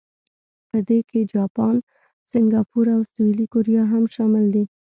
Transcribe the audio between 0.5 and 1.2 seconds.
په دې کې